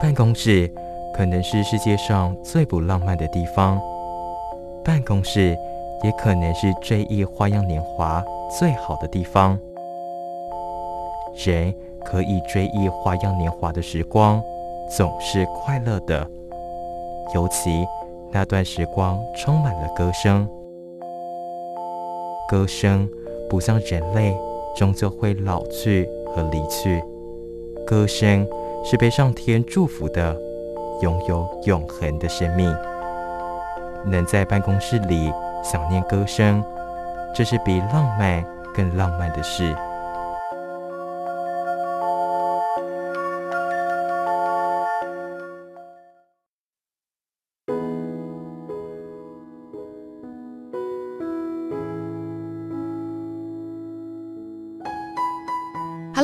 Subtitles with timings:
[0.00, 0.70] 办公室
[1.14, 3.80] 可能是世界上最不浪漫的地方，
[4.84, 5.56] 办公室
[6.02, 8.22] 也可能是追忆花样年华
[8.58, 9.58] 最好的地方。
[11.46, 14.42] 人可以追忆花样年华的时光，
[14.90, 16.28] 总是快乐的，
[17.34, 17.86] 尤其
[18.30, 20.46] 那段时光充满了歌声。
[22.46, 23.08] 歌声
[23.48, 24.36] 不像人类，
[24.76, 27.02] 终究会老去和离去，
[27.86, 28.46] 歌声。
[28.84, 30.36] 是被上天祝福的，
[31.00, 32.70] 拥有永恒的生命。
[34.04, 35.32] 能在办公室里
[35.62, 36.62] 想念歌声，
[37.34, 39.74] 这是比浪漫更浪漫的事。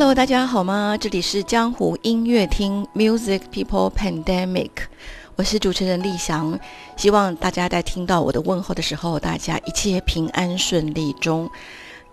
[0.00, 0.96] Hello，大家好吗？
[0.98, 4.70] 这里是江湖音乐厅 Music People Pandemic，
[5.36, 6.58] 我是主持人丽翔。
[6.96, 11.50] 希望大家在听到我的问候的时候，大家一切平安顺利中。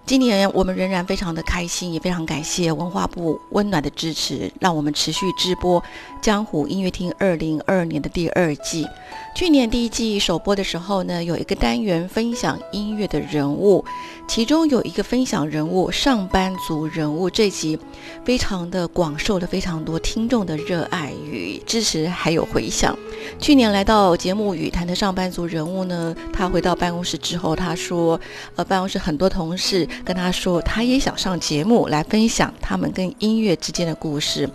[0.07, 5.83] 今年我们仍然非常的开心，也非常感谢文化部温暖的支持，让我们持续直播
[6.21, 8.87] 江湖音乐厅二零二二年的第二季。
[9.35, 13.83] 去年第一季首播的时候呢，有一个单元分享音乐的人物，
[14.29, 17.77] 其中有一个分享人物上班族人物，这集
[18.23, 22.97] 非常的广受了非常多听众的热爱与支持，还有回响。
[23.39, 28.19] 去年来到节目语谈的上班族人物呢，他回到办公室之后，他说，
[28.55, 34.49] 呃，办公室很多同事跟他说，他也想上节目来分享他们跟音乐之间的故事。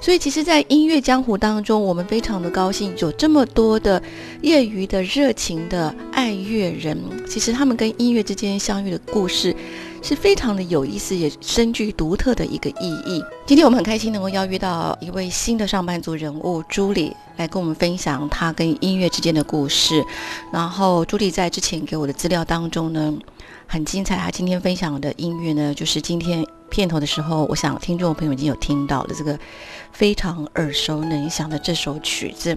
[0.00, 4.02] 所以，其实，在音乐江湖当中，我们非常的高兴，有这么多的
[4.40, 6.98] 业余的、热情的爱乐人。
[7.28, 9.54] 其实，他们跟音乐之间相遇的故事，
[10.02, 13.24] 是非常的有意思，也深具独特的一个意义。
[13.46, 20.04] 今天我们很开心能够邀约到一位新的上班族人物朱莉，来跟我们分享他跟音乐之间的故事。
[20.52, 23.14] 然后，朱莉在之前给我的资料当中呢，
[23.66, 24.16] 很精彩。
[24.16, 29.38] 他今天分享的音乐呢，就是今天片头的时候，我想听众朋友已经有听到的这个。
[29.92, 32.56] 非常耳熟能详的这首曲子，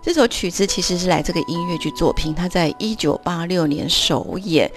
[0.00, 4.70] 这首曲子其实是来自个音乐剧作品，它在一九八六年首演，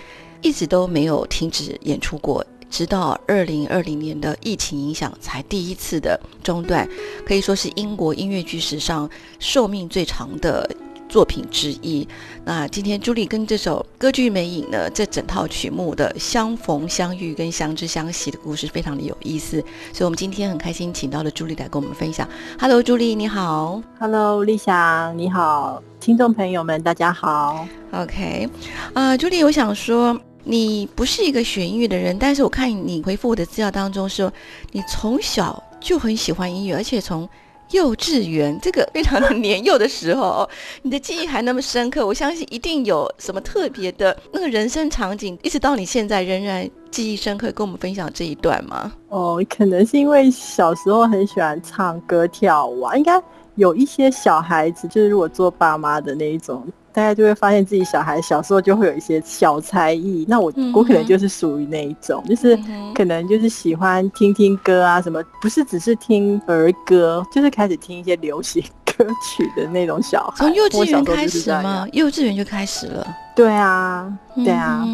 [0.45, 6.87] 一直都没有停止演出过，直到二零二零年的疫情影响才第一次的中断，
[7.25, 10.69] 可以说是英国音乐剧史上寿命最长的。
[11.07, 12.05] 作品之一。
[12.43, 19.63] 那今天朱莉跟这首歌剧魅影呢，这整套曲目的相逢相遇跟相知相惜的故事，非常的有意思。
[19.93, 22.27] 所以，我们今天很开心请到了朱莉来跟我们分享。
[22.59, 23.81] Hello，朱莉，你好。
[23.99, 25.81] Hello，丽翔，你好。
[25.99, 27.67] 听众朋友们，大家好。
[27.91, 28.49] OK，
[28.95, 34.31] 啊，朱莉，我想说，你不是一个学音乐的人，但是我看你回复我的资料当中说，
[34.71, 37.27] 你从小就很喜欢音乐，而且从
[37.71, 40.47] 幼稚园这个非常的年幼的时候，
[40.83, 48.93] 你的记忆还那么深刻，我相信一定有什么特别的那个人生场景，一直到你现在仍然记忆深刻，跟我们分享这一段吗？
[49.09, 53.19] 哦，可能是因为小时候很喜欢唱歌跳舞，啊应该
[53.55, 56.63] 有一些小孩子，就是如果做爸妈的那一种。
[56.95, 62.57] 大家就会发现自己小孩小时候就会有一些小才艺，那我我可能就是属于那一种，就是
[62.93, 70.37] 可能就是喜欢听听歌啊什么，不是只是听儿歌，就是开始听一些流行歌曲的那种小孩。
[70.37, 71.85] 从幼稚园开始吗？
[71.91, 73.05] 幼稚园就开始了。
[73.35, 74.87] 对啊，对啊。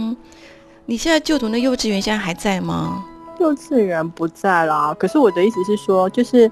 [0.88, 3.06] 你现在就读的幼稚园现在还在吗？
[3.40, 6.50] 幼稚园不在啦，可是我的意思是说，就是。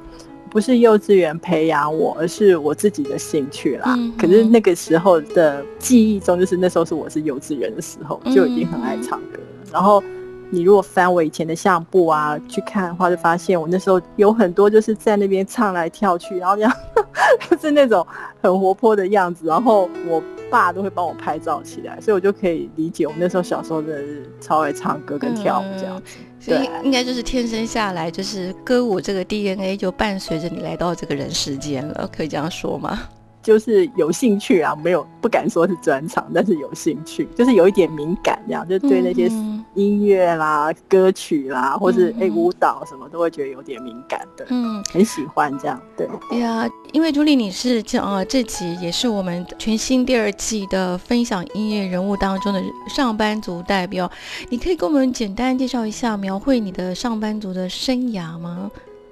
[0.50, 3.98] 不是幼稚园培养我，而是我自己的兴趣啦。
[4.18, 9.40] 可是那个时候的记忆中，就是那时候是我是幼稚园的时候，就已经很爱唱歌。
[9.72, 10.04] 然后
[10.50, 16.72] 你如果翻我以前的相簿啊，去看的话，就发现我那时候有很多就是在那边唱来跳去，然后这样
[17.50, 18.06] 就是那种
[18.42, 19.45] 很活泼的样子。
[19.45, 26.18] 然后我爸都会帮我拍照起来，所以我就可以理解我那时候小时候真的是超爱唱歌跟跳舞这样子。
[26.39, 33.09] 所以应该就是天生下来就是歌舞这个 DNA 就伴随着你来到这个人世间了，可以这样说吗？
[33.50, 39.28] 就是有兴趣啊，没有不敢说是专长，但是有兴趣，就是有一点敏感，这样就对那些
[39.74, 44.46] 音乐啦、歌曲啦，或是哎舞蹈什么，都会觉得有点敏感的。
[44.50, 45.81] 嗯，很喜欢这样。
[45.98, 54.07] 对，对啊，因为朱莉你是这呃这集也是我们全新第二季的分享音乐人物当中的上班族代表，
[54.50, 58.69] 你可以给我们简单介绍一下，描绘你的上班族的生涯吗？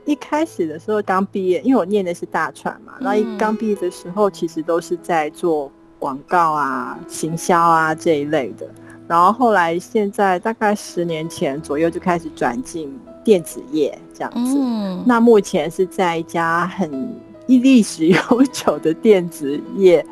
[0.08, 5.70] 一开始的时候刚毕业，因为我念的是大传嘛，然后一刚毕业的时候，其实都是在做
[6.00, 8.66] 广告啊、行销啊这一类的。
[9.06, 14.58] 然后后来现在大概十年前左右就开始转进电子业这样子。
[15.06, 17.14] 那目前是在一家很
[17.48, 18.20] 历史悠
[18.52, 20.06] 久的电子业，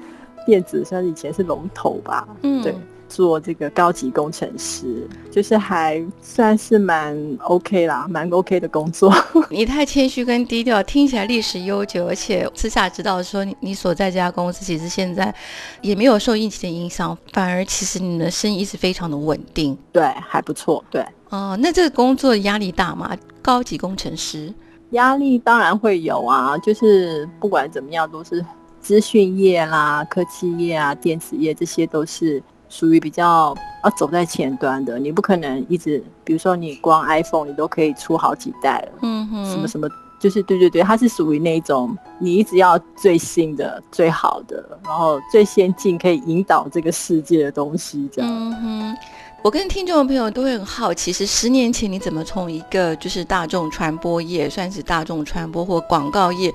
[0.46, 2.28] 电子算以前是龙头吧。
[2.42, 2.76] 嗯，对。
[3.08, 9.14] 做这个高级工程师，就是还算是蛮 OK 啦，蛮 OK 的工作。
[9.50, 15.34] 你太谦虚跟低调，听起来历史悠久，而且私下知道说你你所在这家公司其实现在
[15.82, 21.06] 也没有受疫情的影响，反而其实你的生意是非常的稳定，对，还不错，对。
[21.30, 23.16] 哦，那这个工作压力大吗？
[23.42, 24.54] 高级工程师
[24.92, 28.44] 压力当然会有啊，就是不管怎么样，都是
[28.80, 32.42] 资讯业啦、科技业啊、电子业，这些都是。
[32.70, 39.88] 属于比较要走在前端的，你不可能一直，比如说你光 iPhone 你都可以出好几代了，嗯哼，什么什么，
[40.20, 48.32] 就是对对对，它是属于那种你一直要最新的、最好的，然后最先进，可以引导这个世界的东西，这样。
[48.32, 48.98] 嗯哼，
[49.44, 56.54] 我跟听众朋友都会很好奇，其实十年前你怎么从一个就是大众传播业，算是大众传播或广告业。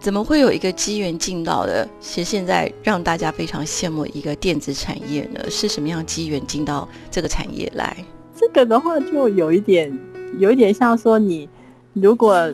[0.00, 1.86] 怎么会有一个机缘进到的？
[2.00, 5.40] 其实现在让大家非常羡慕一个电子产业呢？
[5.50, 7.96] 是什么样机缘进到这个产业来？
[8.36, 9.92] 这个的话就有一点，
[10.38, 11.48] 有一点像说你
[11.92, 12.48] 如果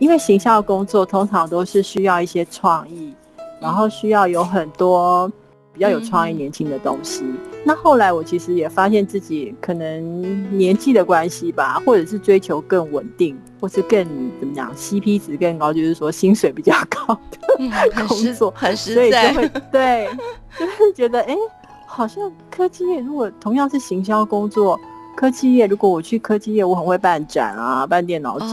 [0.00, 3.14] 因为行销工作通常都是需要一些创意，
[3.60, 5.30] 然后需要有很多
[5.78, 7.24] 比较有创意年轻的东西。
[7.64, 13.38] 那后来我其实也发现自己可能年纪的关系吧，或者是追求更稳定。
[13.60, 14.04] 或是更
[14.38, 20.08] 怎么讲，CP 值更高，就是说薪水比较高的工作，很实在，所以就会 对，
[20.56, 21.36] 就是觉得哎，
[21.84, 24.78] 好像科技业如果同样是行销工作，
[25.16, 28.52] 科技业如果我去科技业，我很会办展啊，办电脑展，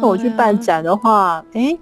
[0.00, 1.76] 那我去办展的话，哎，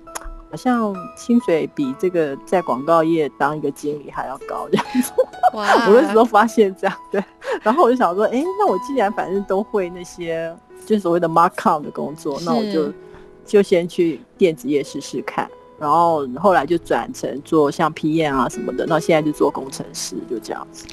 [0.54, 5.12] 好像薪水比这个在广告业当一个经理还要高这样子。
[5.52, 5.66] 哇！
[5.90, 7.20] 我那时候发现这样，对，
[7.62, 10.54] 然后我就想说，哎，那我既然反正都会那些。
[10.86, 12.92] 就是所谓的 mark on 的工作，那我就
[13.46, 15.48] 就先去电子业试试看，
[15.78, 20.84] 然后后来就转成做像 PM 啊什么的，那现在就做工程师，就这样子。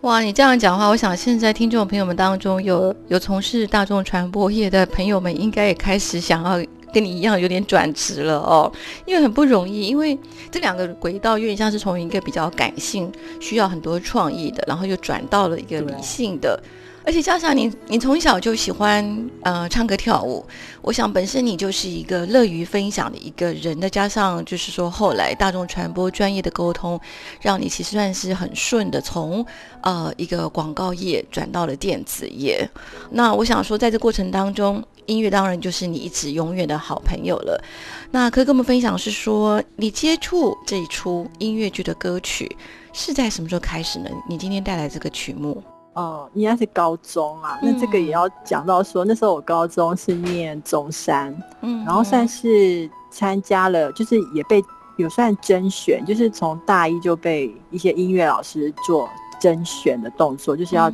[0.00, 6.60] 哇，你这样讲话，我想现在听众朋友们当中有有从事大众传播业的朋友们，应该也开始想要
[6.92, 8.70] 跟你一样有点转职了哦，
[9.06, 10.18] 因为很不容易，因为
[10.50, 13.10] 这两个轨道有点像是从一个比较感性、
[13.40, 16.62] 需要很多创意的，然后又转到了一个理性的。
[17.04, 20.46] 而且加上你，你从小就喜欢呃唱歌跳舞，
[20.82, 27.00] 我想本身你就是一个乐于分享的一个人的，加上就是说后来大众传播专业的沟通，
[27.40, 29.44] 让你其实算是很顺的从
[29.80, 32.70] 呃一个广告业转到了电子业。
[33.10, 37.62] 那我想说，在这过程当中，音乐当然就是你一直永远的好朋友了。
[38.10, 42.56] 那可以跟我们分享是说，你接触这一出音乐剧的歌曲
[42.92, 44.10] 是在什么时候开始呢？
[44.28, 45.62] 你今天带来这个曲目。
[45.94, 47.58] 哦，应该是高中啊。
[47.62, 54.62] 那这个也要讲到说，那时候我高中是念中山，嗯，然后算是参加了，就是也被
[54.96, 59.08] 有算甄选，就是从大一就被一些音乐老师做
[59.40, 60.90] 甄选的动作，就是要。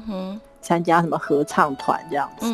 [0.68, 2.46] 参加什么合唱团这样子，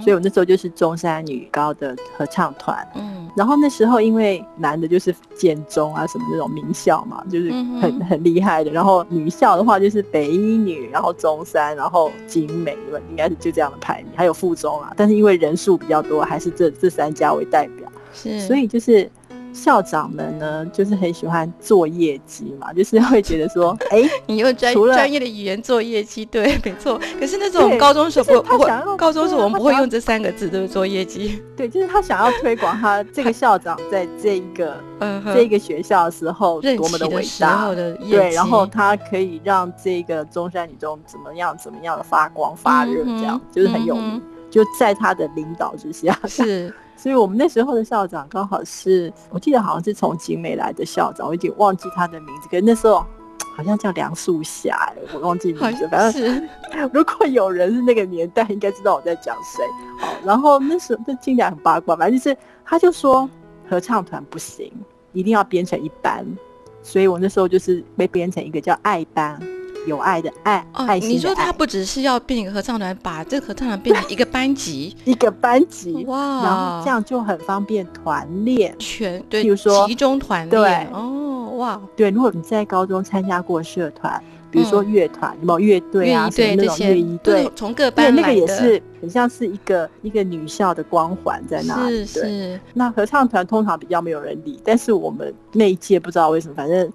[0.00, 2.86] 所以我那时候就是中山女高的合唱团。
[2.94, 8.70] 嗯，然后那时候因为男的就是建中啊什么那种名校嘛，就是很很厉害的。
[8.70, 12.78] 然后女校的话就是北一女，然后中山，然后景美，
[13.10, 14.12] 应该是就这样的排名。
[14.14, 17.90] 还有附中啊，但是因为人数比较多，还是这这三家为代表。
[18.14, 19.10] 是，所以就是。
[19.56, 27.00] 校长们呢，就是很喜欢做业绩嘛， 就是会觉得说， 哎，你用专专业的语言做业绩，对，没错。
[27.18, 31.42] 可是那种高中时候不会，高中时候我们不会用这三个字，都是做业绩。
[31.56, 34.76] 对，就是他想要推广他这个校长在这一个
[35.24, 44.22] 这一个学校的时候多么的伟大，对，然后他可以让这个中山女中怎么样怎么样的发光发热，这样就是很有名。
[44.48, 46.72] 就在他的领导之下，是。
[46.96, 52.48] 所以我们那时候的校长刚好是我记得好像是从景美来的校长，我已经忘记他的名字。
[52.48, 53.04] 可是那时候
[53.56, 55.88] 好像叫梁树霞，我忘记名字。
[55.88, 56.48] 反正
[56.92, 59.64] 如果有人是那个年代，应该知道我在讲谁。
[59.98, 63.28] 好，然后那时候这听起来很八卦，反正就是他就说
[63.68, 64.70] 合唱团不行，
[65.12, 66.26] 一定要编成一班。
[66.82, 69.40] 所以我那时候就是被编成一个叫爱班。
[69.86, 71.08] 有爱的爱，爱心。
[71.08, 84.22] 你说他不只是要变一个合唱团，把这个合唱团变成一个班级， 一个班级哇，然后这样就很方便团练，全对，比如说集中团练哦，哇，对，如果你在高中参加过社团。
[84.48, 86.30] 比如说乐团，有没有乐队啊？
[86.30, 92.06] 什么那种乐仪队，从各班对，那个也是很像是一个一个女校的光环在那里。
[92.06, 92.60] 是是。
[92.72, 96.90] 那合唱团通常比较没有人理，但是我们那一届不知道为什么，反正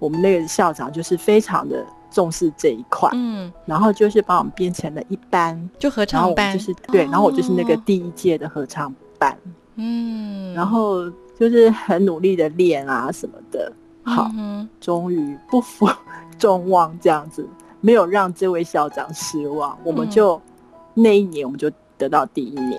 [0.00, 1.84] 我们那个校长就是非常的
[2.14, 3.10] 重视这一块。
[3.12, 3.52] 嗯。
[3.66, 9.36] 然后就是把我们变成了一班，就合唱班，就是对，然后我就是那个第一届的合唱班。
[9.74, 10.54] 嗯。
[10.54, 13.70] 然后就是很努力的练啊什么的。
[14.04, 14.30] 好，
[14.80, 15.88] 终于不负
[16.38, 17.48] 众望，这样子
[17.80, 20.40] 没有让这位校长失望，我们就
[20.92, 22.78] 那一年我们就得到第一名。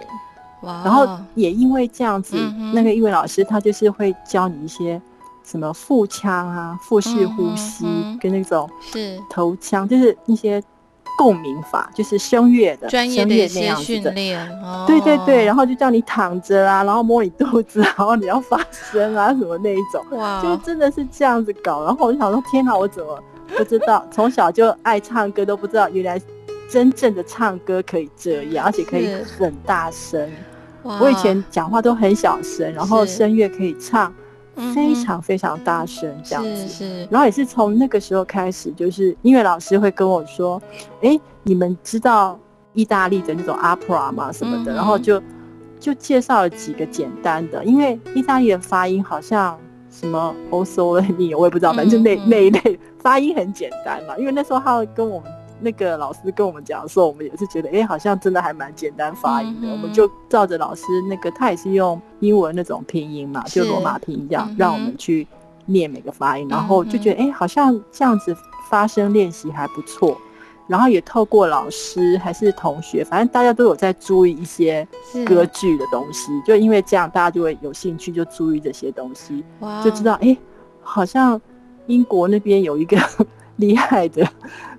[0.62, 0.84] 哇！
[0.86, 2.38] 然后也因为这样子，
[2.74, 5.02] 那个英文老师他就是会教你一些
[5.46, 7.86] 什么腹腔啊、腹式呼吸
[8.20, 10.62] 跟那种是头腔，就是一些。
[11.18, 14.46] 共鸣法就是声乐的专业的一些训练，
[14.86, 18.60] 对对对，然后就叫你躺着啊，然后摸你肚子，然后你要发
[18.92, 21.86] 声啊，什么那一种，哇，就真的是这样子搞。
[21.86, 23.18] 然后我就想说，天哪，我怎么
[23.56, 24.06] 不知道？
[24.12, 26.22] 从小就爱唱歌，都不知道原来
[26.70, 29.08] 真正的唱歌可以这样，而且可以
[29.40, 30.30] 很大声。
[30.84, 34.14] 我以前讲话都很小声，然后声乐可以唱。
[34.74, 40.62] 非常非常大声，这样子，是然后也是从那个时候开始，就是音乐老师会跟我说
[41.04, 42.40] ：“哎，你们知道
[42.74, 44.32] 意大利的那种 opera 吗？
[44.32, 45.22] 什么的？”然后就
[45.80, 49.58] 就介绍了几个简单的，因为意大利的发音好像
[49.90, 54.18] 什么 o s o l e 我也不知道，反正那那一类发音很简单嘛。
[54.18, 55.32] 因为那时候他会跟我们。
[55.66, 59.68] 那个老师跟我们讲的时候，我们也是觉得，哎，好像真的还蛮简单发音的。
[59.68, 65.28] 我们就照着老师那个，他也是用英文那种拼音嘛，就罗马拼音这样，让我们去
[65.66, 68.38] 念每个发音，然后就觉得，哎，好像这样子
[68.70, 70.16] 发声练习还不错。
[70.68, 74.88] 然后也透过老师还是同学，反正大家都有在注意一些
[75.24, 79.44] 歌剧的东西，就因为这样，大家就会有兴趣，就注意这些东西，
[79.84, 80.36] 就知道，哎，
[80.82, 81.40] 好像
[81.86, 82.98] 英国那边有一个
[83.58, 84.28] 厉害的。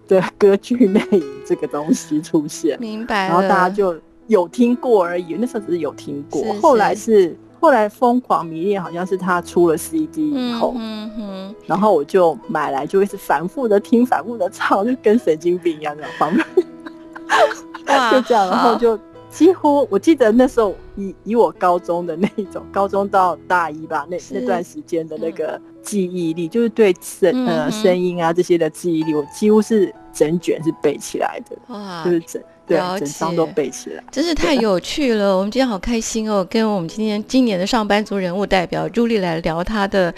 [0.09, 3.29] 的歌剧魅影这个东西出现，明白。
[3.29, 6.43] 然后大家就有听过而已，那时候只是有听过。
[6.61, 11.55] 后来是后来疯狂迷恋，好像是他出了 CD 以后，嗯哼。
[11.67, 16.45] 然后我就买来，就一直反复的听，反复的唱，就跟神经病一样的方面。
[18.11, 18.99] 就这样，然后就
[19.37, 25.61] 几乎我记得那时候以以我高中的那一种，高中到大一吧，那那段时间的那个。
[25.83, 35.37] 记忆力就是对声呃声音啊这些的记忆力，我几乎是整卷是背起来的，哇，就是整对整张都背起来，真是太有趣了。
[35.37, 40.13] 我们今天好开心哦，跟我们今天今年的上班族人物代表朱莉来聊她的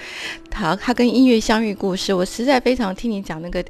[0.50, 2.14] 她她跟音乐相遇故事。
[2.14, 3.62] 我实在非常听你讲那个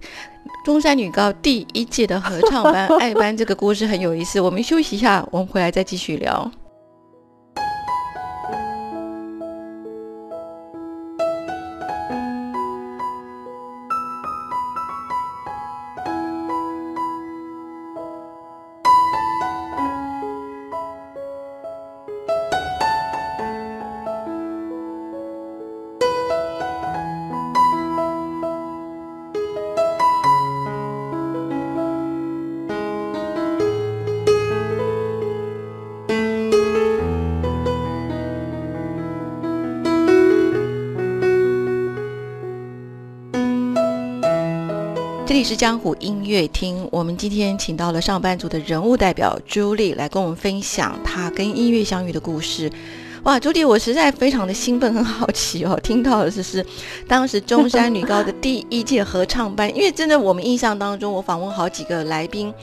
[0.65, 4.41] 中山女高第一届的合唱班 爱班这个故事很有意思。
[4.41, 6.51] 我们休息一下，我们回来再继续聊。
[45.59, 52.71] 江湖音乐厅，我们今天请到了上班族的人物代表朱莉来跟我们分享她跟音乐相遇的故事。
[53.25, 56.65] 哇，朱莉，我实在非常的兴奋，很好奇哦，听到的就是
[57.09, 62.55] 当时中山女高的第一届合唱班，因为真的我们印象当中，我访问好几个来宾。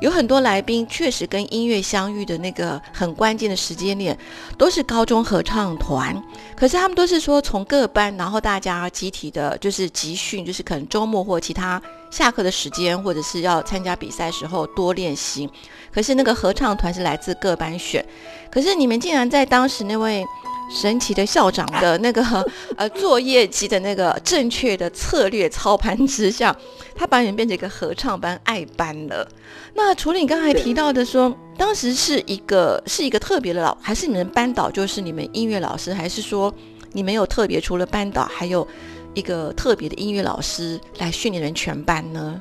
[0.00, 4.16] 有很多来宾确实跟音乐相遇的那个很关键的时间点，
[4.58, 6.22] 都是高中合唱团。
[6.56, 15.48] 可是他们都是说从各班，然后大家集体的，就是集训，就是可能周末或其他下课的时间，或者是要参加比赛时候多练习。
[15.92, 18.04] 可是那个合唱团是来自各班选。
[18.50, 20.24] 可是你们竟然在当时那位。
[20.70, 22.22] 神奇的校长的那个
[22.76, 26.54] 呃作业机的那个正确的策略操盘之下，
[26.94, 29.26] 他把你们变成一个合唱班爱班了。
[29.74, 36.52] 那除了你刚才提到的说，当时是一个是一个特别的老，还是你们班导就是你们音乐老师，还是说
[36.92, 38.66] 你们有特别除了班导，还有
[39.14, 42.40] 一个特别的音乐老师来训练人全班呢？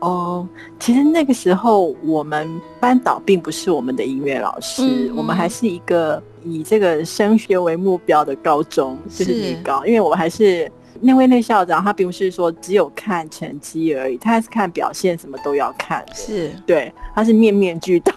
[0.00, 0.46] 哦，
[0.78, 16.04] 其实那个时候我们班导并不是我们的音乐老师，我们还是一个以这个升学为目标的高中，就是女高，因为我们还是那位那校长他并不是说只有看成绩而已，他还是看表现，什么都要看。
[16.14, 18.12] 是对，他是面面俱到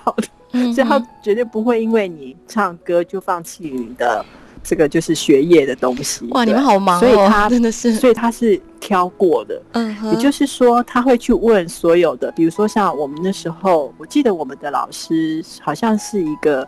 [0.52, 4.24] 的，所以他绝对不会因为你唱歌就放弃你的。
[4.62, 16.68] 这个就是学业的东西哇，你们好忙哦，所以他真的是，所以他是挑过的，嗯，也就是说他会去问所有的，比如说像我们那时候，我记得我们的老师好像是一个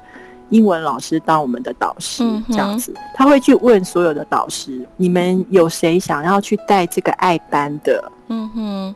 [0.51, 8.11] 英文老师当我们的导师这样子，他会去问所有的导师，你们有谁想要去带这个爱班的？
[8.27, 8.95] 嗯哼，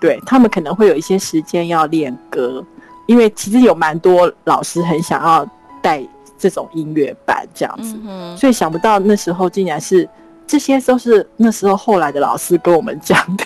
[0.00, 2.64] 对他们可能会有一些时间要练歌，
[3.06, 5.48] 因为其实有蛮多老师很想要
[5.80, 6.04] 带。
[6.36, 7.96] 这种音乐班这样子，
[8.36, 10.06] 所以想不到那时候竟然是
[10.46, 13.44] 这些都是那时候后来的老师跟我们讲的。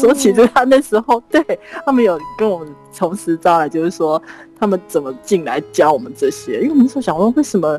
[0.00, 1.42] 说起就他那时候对
[1.84, 4.22] 他们有跟我们从实招来，就是说
[4.58, 6.60] 他们怎么进来教我们这些。
[6.60, 7.78] 因为我们那时候想问，为什么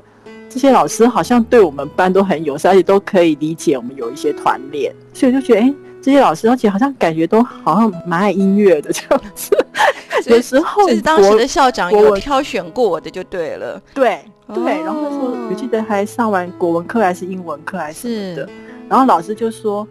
[0.49, 5.73] 这些老师好像对我们班都很友善，而且都可以理解我们有一些团练，所以就觉得哎。
[6.01, 9.53] 这些老师，而且好像感觉都好像蛮爱音乐的这样子。
[10.27, 13.79] 有时候，就是当时的校长有挑选过我的就对了。
[13.93, 18.49] 对对，然后说，我记得还上完国文课还是英文课还是什么的，
[18.88, 19.85] 然后老师就说：“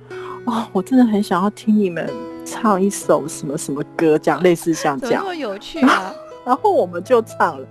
[0.49, 2.11] 哦，我真的很想要听你们
[2.45, 6.13] 唱一首什么什么歌，这样类似像这样。”么有趣啊！
[6.45, 7.67] 然后我们就唱了。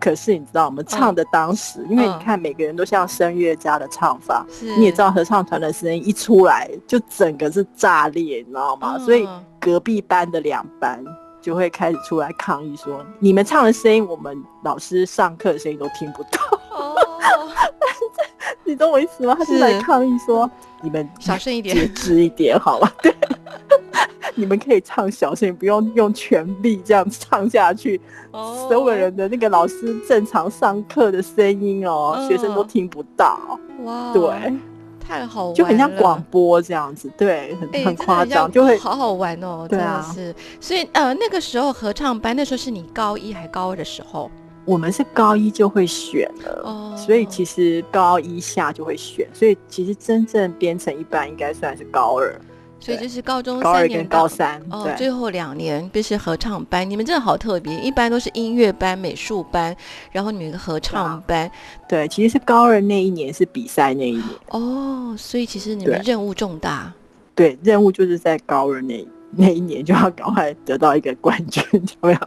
[0.00, 4.46] 可是你知道，我们唱的当时，因为你看每个人都像声乐家的唱法，
[4.78, 8.98] 你也知道合唱团的声音一出来就整个是炸裂，你知道吗？
[9.00, 9.28] 所以
[9.60, 11.04] 隔壁班的两班
[11.42, 16.38] 就会开始出来抗议说：“你们唱的声音，我们老师上课的声音都听不到。”
[16.72, 16.96] 哦，
[18.64, 19.34] 你懂我意思吗？
[19.38, 20.50] 他是来抗议说
[20.82, 23.14] ：“你们小声一点，节制一点，好吗？” 对。
[24.36, 28.00] 你们可以唱小声，不用用全力这样唱下去。
[28.30, 33.58] 哦，所有人的那个老师正常上课的声音哦，学生都听不到。
[33.84, 34.52] 哇，对，
[35.00, 39.66] 太好玩，就很像广播这样子，对，很很夸张，就会好好玩哦。
[39.68, 40.34] 对啊，是。
[40.60, 44.30] 所以呃，那个时候合唱班，那时候是你高一还高二的时候？
[44.70, 52.40] 我们是高一就会选了，哦，所以其实高一下就会选，所以其实真正编成一班应该算是高二。
[52.78, 56.88] 所以就是高中高二跟高三哦，最后两年必是合唱班。
[56.88, 59.76] 你们真的好特别，一般都是音乐班、美术班，
[60.12, 61.50] 然后你们一个合唱班。
[61.88, 66.92] 对，其实是高二那一年是比赛那一年哦，所以其实你们任务重大。
[67.34, 72.18] 对，任务就是在高二那那一年就要赶快得到一个冠军，有没有？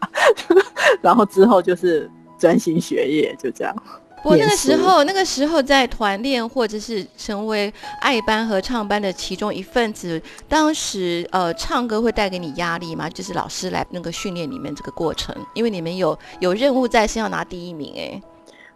[1.01, 3.75] 然后之后就是专心学业，就这样。
[4.21, 13.09] 不过那个时候，那个时候在团练或者是成为爱班合唱班的其中一份子，当时呃唱歌会带给你压力吗？
[13.09, 17.93] 就是老师来那个训练里面这个过程，因为你们有有任务在身，要拿第一名。
[17.97, 18.21] 哎，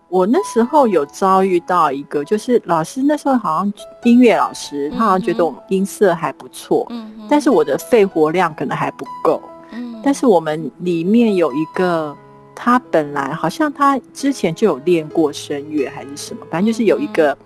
[0.10, 9.42] 我那时候有遭遇到一个，就是老师那时候好像音乐老师，他好像觉得我们音色还不错，嗯，但是我的肺活量可能还不够，
[9.72, 12.14] 嗯，但是我们里面有一个。
[12.60, 17.38] 他本来好像他之前就有练过声乐还是什么，反正就是有一个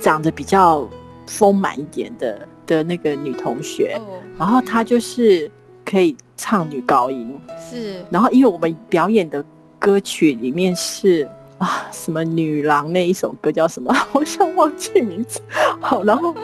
[0.00, 0.88] 长得比较
[1.26, 4.00] 丰满一点的的那个女同学，
[4.38, 5.50] 然后她就是
[5.84, 7.38] 可以唱女高音，
[7.70, 8.02] 是。
[8.10, 9.44] 然后因为我们表演的
[9.78, 15.42] 歌曲里面是啊什么女郎那一首歌叫什么， 好像忘记名字。
[15.78, 16.34] 好，然后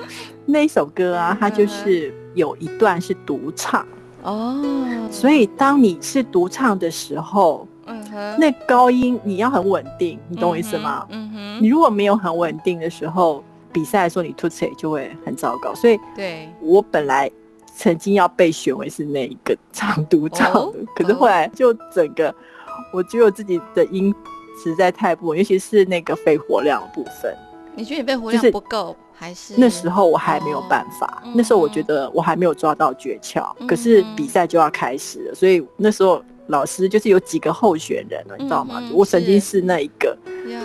[0.44, 3.84] 那一首歌啊，它就是有一段是独唱
[4.22, 4.62] 哦，
[5.10, 7.66] 所以当你是独唱的时候。
[8.38, 11.06] 那高音你要很稳定，你懂我意思吗？
[11.10, 15.74] 嗯哼，你如果没有很稳定的时候，比赛的时候你吐词就会很糟糕。
[15.74, 17.30] 所以，对我本来
[17.74, 22.34] 曾经要被选为是那一个唱独唱的，可是后来就整个
[22.92, 24.14] 我觉得我自己的音
[24.62, 27.34] 实在太不稳，尤其是那个肺活量部分。
[27.74, 31.22] 你觉得你肺活量不够，还是那时候我还没有办法？
[31.34, 36.22] 那时候我觉得我还没有抓到诀窍，可是比赛就要开始了，所以那时候。
[36.48, 38.82] 老师就是有几个候选人了，你知道吗？
[38.92, 40.16] 我曾经是那一个，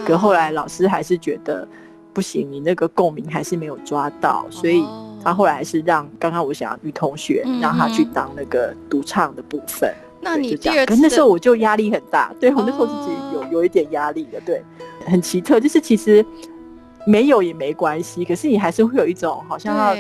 [0.06, 1.68] 可后来老师还是觉得
[2.12, 4.84] 不行，你那个共鸣还是没有抓到，所以
[5.24, 9.94] 他后来是让刚刚我想女同学让他去当那个独唱的部分。
[10.22, 14.64] 那你第二次，那时候我就压力很大，对我那时候自己有有一点压力的，对，
[15.06, 16.26] 很奇特，就是其实
[17.06, 19.94] 没有也没关系，可是你还是会有一种好像要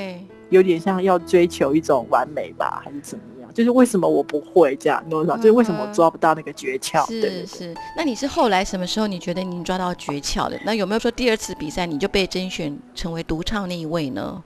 [0.50, 3.24] 有点像要追求一种完美吧，还是怎么？
[3.54, 5.02] 就是为什么我不会这样？
[5.06, 5.38] 你懂吗？
[5.38, 7.06] 就是为什么我抓不到那个诀窍？
[7.08, 7.74] 是是。
[7.96, 10.60] 那你是后来什么时候你觉得你抓到诀窍的？
[10.66, 14.44] 那有没有说第二次比赛你就被甄选成为独唱那一位呢？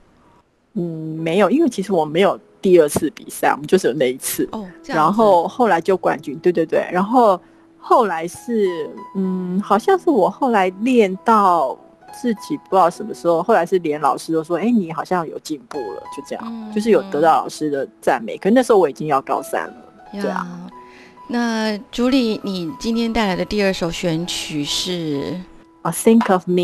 [0.74, 0.82] 嗯，
[1.18, 4.48] 没有，因为其实我没有第二次比赛，我们就是有那一次。
[4.52, 6.86] 哦，然后后来就冠军，对对对。
[6.92, 7.40] 然后
[7.78, 11.76] 后来是，嗯，好像是我后来练到
[12.12, 18.36] 自己不知道什么时候，后来是连老师都说：“哎，你好像有进步了。”就这样，就是有得到老师的赞美。
[18.36, 19.74] 可那时候我已经要高三了，
[20.12, 20.46] 对啊。
[21.28, 25.38] 那朱莉，你今天带来的第二首选曲是
[25.92, 26.54] 《Think of Me》。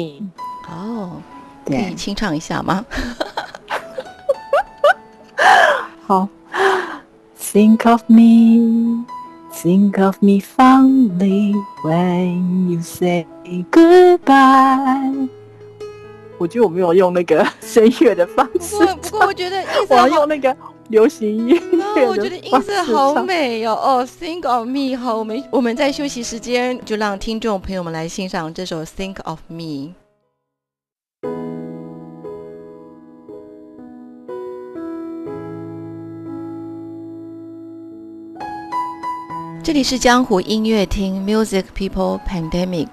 [0.69, 1.21] 哦，
[1.67, 2.85] 可以清唱一下吗？
[6.07, 6.29] 好
[7.39, 9.05] ，Think of me。
[9.65, 13.27] Think of me fondly when you say
[13.71, 15.29] goodbye。
[16.37, 18.77] 我觉得我没有用那个 声乐的方式。
[19.01, 20.55] 不过我觉得音色我要用那个
[20.89, 21.49] 流行音
[21.97, 23.73] 乐我觉得音色好美哦。
[23.73, 24.95] 哦，Think of me。
[24.99, 29.95] 好，我们我们在休息时间就让听众朋友们来欣赏这首 Think of me。
[39.65, 42.87] 这里是江湖音乐厅 Music People Pandemic。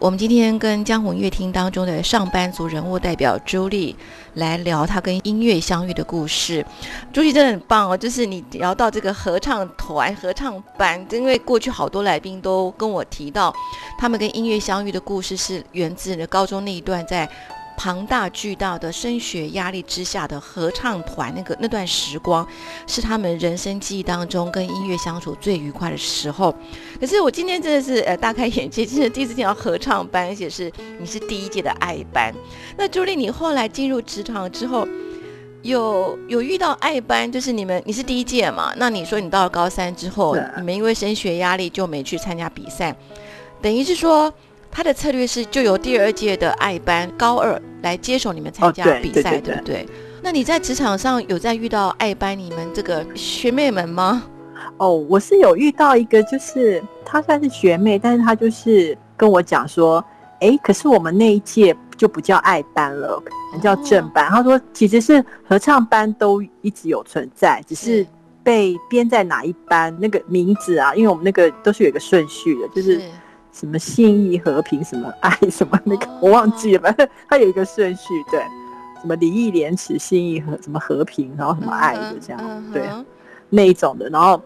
[0.00, 3.94] 我们今天跟江湖音乐厅当中的上班族人物代表朱莉
[4.34, 6.66] 来聊她跟音乐相遇的故事。
[7.12, 13.54] 朱莉真的很棒哦，就是你聊到这个合唱团、合唱班，因为过去好多来宾都跟我提到，
[13.96, 17.30] 他们跟音乐相遇的故事是源自高中那一段在。
[17.82, 22.46] 庞大巨大的升学压力之下的合唱团，那个那段时光，
[22.86, 26.54] 是他们人生记忆当中跟音乐相处最愉快的时候。
[27.00, 32.34] 可是我今天真的是呃大开眼界，真的第一次听到合唱班，而且是你是第一届的爱班。
[32.76, 34.86] 那朱莉，你后来进入职场之后，
[35.62, 38.74] 有有遇到爱班，就是你们你是第一届嘛？
[38.76, 42.94] 那你说你到了高三之后，你们因为升学压力就没去参加比赛，
[43.62, 44.30] 等于是说。
[44.70, 49.86] 他的策略是就由第二届的爱班高二来接手你们参加比赛，对不对？
[50.22, 54.22] 那你在职场上有在遇到爱班你们这个学妹们吗？
[54.76, 60.04] 哦，我是有遇到一个，就是她算是学妹，但是她就是跟我讲说，
[60.40, 63.22] 哎，可是我们那一届就不叫爱班了，
[63.60, 64.30] 叫正班。
[64.30, 68.06] 她说其实是合唱班都一直有存在，只是
[68.42, 73.00] 被编在哪一班那个名字啊，因为我们那个都是有一个顺序的，就是。
[73.52, 76.94] 什么信义和平，什么爱，什么那个我忘记了，
[77.28, 78.40] 它有一个顺序，对，
[79.00, 82.88] 什么礼义廉耻，信义和什么和平，然后什么爱的这样，对，
[83.48, 84.40] 那一种的，然后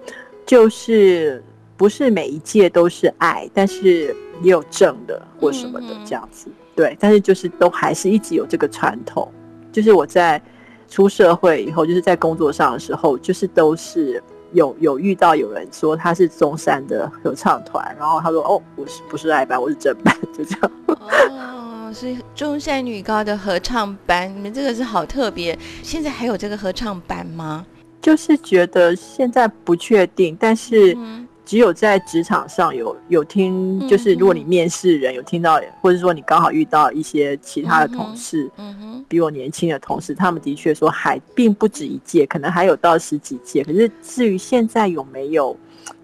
[0.46, 1.42] 就是
[1.76, 9.30] 不是每一届都是爱，但是也有正的或什么的这样子，对，但是就是都还是一直有这个传统，
[9.70, 10.40] 就是我在
[10.88, 14.22] 出社会以后，就是在工作上的时候，就是都是。
[14.54, 20.70] 有有遇到有人说他是中山的合唱团，然后他说哦，我是不是爱班，我是正班，就这样。
[20.88, 25.58] 哦，是中山女高的合唱班，你们这个是好特别。
[25.82, 27.66] 现在还有这个合唱班吗？
[28.00, 30.96] 就是觉得现在不确定，但是
[31.44, 39.04] 只有在职场上有有听，就是如果你面试人有听到，或者说你刚好遇到一些其他的同事，嗯哼。
[39.07, 43.62] 比我年轻的同事，他们的确说还并不止一届，可能还有到十几届。
[43.62, 45.54] 可是至于现在有没有，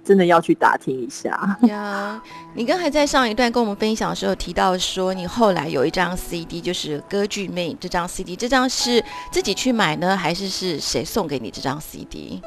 [0.04, 1.58] 真的要去打听一下。
[1.62, 2.22] 呀，
[2.54, 12.42] 你刚才在上一段跟我们分享的时候提到说，你后来有一张 CD，就是《歌剧魅影》这张 CD，这张是自己去买呢，还是是谁送给你这张 CD？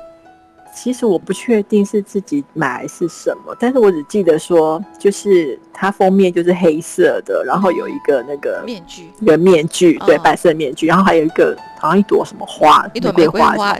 [0.75, 13.77] 其实我不确定是自己买还是什么，但是我只记得说，就是它封面就是黑色的，然后有一个那个面具，一个面具，对，白色面具，然后还有一个好像一朵什么花，一朵玫瑰花。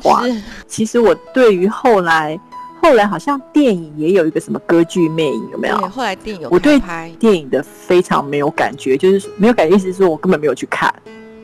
[0.68, 2.40] 其实我对于后来，
[2.82, 5.78] 后来好像电影也有一个什么歌剧魅影，有没有？
[5.90, 6.80] 后来电影我对
[7.20, 10.94] 电影的非常没有感觉，就是没有感觉，意思是说我根本没有去看，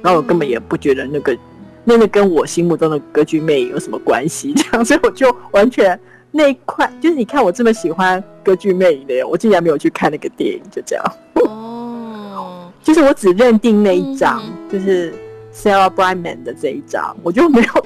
[0.03, 1.35] 然后我根本也不觉得那个。
[1.83, 4.53] 那个跟我心目中的歌剧魅影有什么关系？
[4.53, 5.99] 这样，所以我就完全
[6.31, 11.05] 那一块，就是你看我这么喜欢歌剧魅影的人，我竟然没有去看那个电影，就这样。
[11.35, 15.13] 哦， 就是我只认定那一张，就是
[15.53, 17.85] Sarah Brightman 的这一张，我就没有。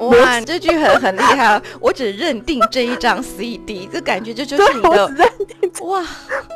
[0.00, 1.60] 哇，这句很很厉害！
[1.80, 5.10] 我只认定这一张 CD，这感觉这就是你的
[5.82, 6.04] 哇，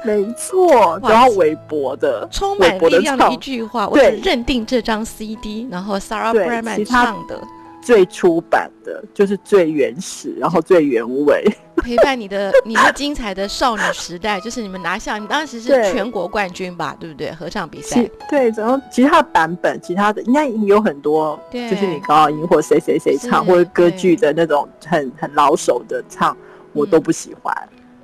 [0.05, 7.41] 没错，然后微博的充满力量的一句话，我只认定这张 CD，然后 Sarah Brightman 唱的。
[7.83, 11.45] 最初版的就是最原始，然后最原味，
[11.77, 17.11] 陪伴你的你的精彩的少女时代，就是你们拿下，你当时是全国冠军吧，对。
[17.11, 17.31] 不对？
[17.33, 26.37] 合唱比赛，对，然后其他的版本，其他的应该有很多，就是你高音或谁谁谁唱，或者歌剧的那种很很老手的唱，
[26.73, 27.53] 我都不喜欢。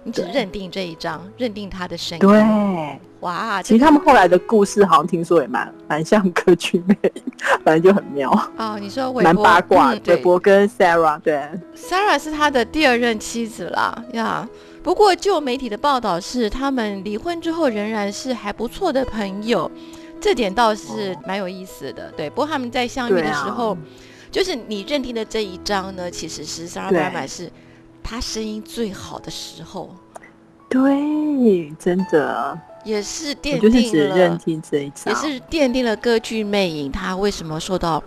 [0.06, 2.20] 你只认定这一张，认定他的声音。
[2.20, 7.22] 对，哇，其实他们后来的故事好像听说也蛮蛮像歌剧魅影，
[7.64, 8.30] 反正就很妙。
[8.56, 11.42] 哦，你说蛮八卦，韦伯跟 Sarah，对
[11.74, 14.48] ，Sarah 是他的第二任妻子啦呀。
[14.84, 19.68] 不过，旧媒体的报道是，他们离婚之后仍然是还不错的朋友。
[20.20, 22.12] 这点倒是蛮有意思的。
[22.16, 23.76] 对，不过他们在相遇的时候，
[24.30, 27.50] 就是你认定的这一张呢，其实是萨拉布拉曼是
[28.06, 29.94] 他声音最好的时候。
[30.68, 36.90] 对，真的也是奠定了，认定这一次，也是奠定了歌剧魅影。
[36.90, 38.02] 他为什么受到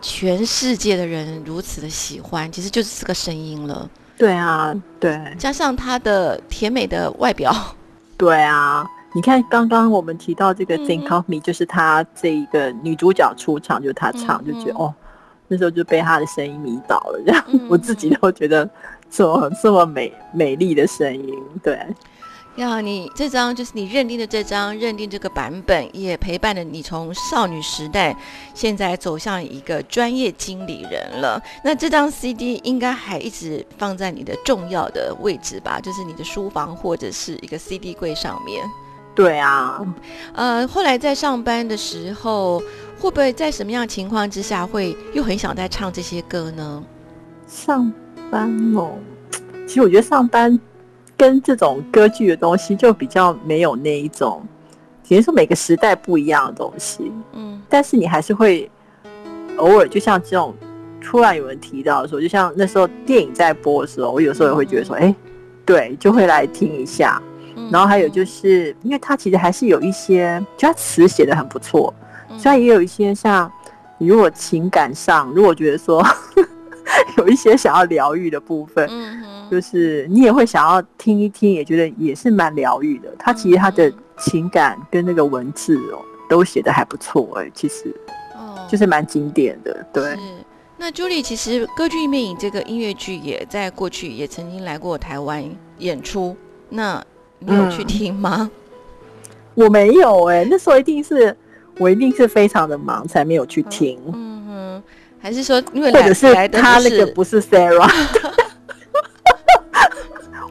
[0.00, 2.50] 全世界的人如此的喜欢？
[2.52, 3.88] 其实就是这个声音了。
[4.18, 7.52] 对啊，对，加上她的甜美的外表。
[8.16, 14.94] 对啊，你看刚刚我们提到这个《Think of Me》，就是她这一个女主角出场，就是她唱，就觉得哦，
[15.48, 17.20] 那时候就被她的声音迷倒了。
[17.26, 18.68] 这样， 我自己都觉得
[19.12, 21.78] 这么这么美美丽的声音，对。
[22.56, 28.14] 呀，你这张就是你认定的这张，认定这个版本也陪伴了你从少女时代，
[28.54, 31.42] 现在走向一个专业经理人了。
[31.64, 35.80] 那这张 CD 应该还一直放在你的重要的位置吧？
[35.80, 38.62] 就是你的书房或者是一个 CD 柜上面。
[39.14, 39.80] 对啊，
[40.34, 42.58] 呃，后来在上班的时候，
[42.98, 46.84] 会不会在什么样情况之下会又很想再唱这些歌呢？
[47.46, 47.90] 上
[48.32, 48.98] 班哦，
[49.68, 50.58] 其实我觉得上班。
[51.14, 54.42] 跟这种歌剧的东西就比较没有那一种，
[55.04, 57.12] 只能说每个时代不一样的东西。
[57.34, 58.68] 嗯，但是你还是会
[59.56, 60.52] 偶尔，就像这种
[61.00, 65.14] 突然有人提到的时候，就像那时候电影在播的时候，我有时候也会觉得说，哎，
[65.64, 67.22] 对，就会来听一下。
[67.70, 71.94] 然后还有就是，因为它其实还是有一些，就它词写的很不错，
[72.36, 73.48] 虽然也有一些像
[73.96, 76.04] 你如果情感上，如果觉得说
[77.18, 79.22] 有一些想要疗愈的部分，嗯。
[79.50, 83.14] 就是你也会想要听一听，也觉得也是蛮疗愈的。
[83.18, 87.94] 他其实他的情感跟那个文字哦，都写的还不错哎，其实
[88.34, 89.84] 哦，就是蛮经典的。
[89.92, 90.16] 对，
[90.78, 95.44] 那朱莉其实《歌剧魅影》这个音乐剧也在过去也曾经来过台湾
[95.76, 96.34] 演出，
[96.70, 97.04] 那
[97.38, 98.50] 你有去听吗？
[99.54, 101.36] 我没有哎，那时候一定是
[101.76, 104.00] 我一定是非常的忙才没有去听。
[104.14, 104.82] 嗯哼，
[105.22, 107.90] 还是说因为或者是他那个不是 Sarah？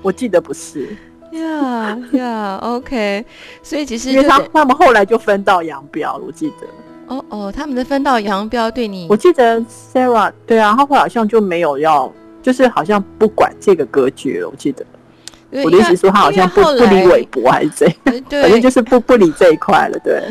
[0.02, 0.88] 我记得不是，
[1.34, 3.24] 呀呀，OK，
[3.62, 6.68] 所以其实因为他他们后来就分道扬镳了，我记得。
[7.08, 14.86] 哦哦，他们的分道扬镳对你，我记得 Sarah 对啊，他好像就没有要，就是好像不管这个歌剧了，我记得。
[15.64, 20.24] 我的意思说，他好像不不理韦伯还是怎样，反正就是不不理这一块了，对。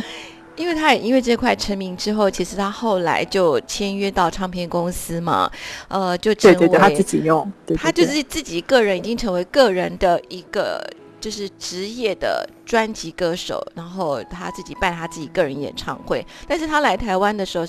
[0.60, 5.50] 因为他也因为这块成名之后，其实他后来就签约到唱片公司嘛，
[5.88, 10.86] 呃，就成为他自己用，他就是自己个人已经成为个人的一个
[11.18, 16.24] 就是职业的专辑歌手，然后他自己办他自己个人演唱会。
[16.46, 17.64] 但是他来台湾的时候，